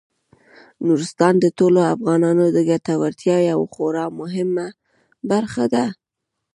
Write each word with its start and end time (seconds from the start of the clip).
نورستان 0.85 1.33
د 1.39 1.45
ټولو 1.57 1.79
افغانانو 1.93 2.45
د 2.55 2.57
ګټورتیا 2.69 3.37
یوه 3.51 3.67
خورا 3.73 4.05
مهمه 4.19 4.67
برخه 5.31 5.65
ده. 5.73 5.85